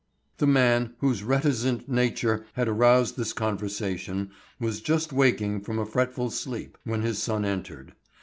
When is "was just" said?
4.59-5.13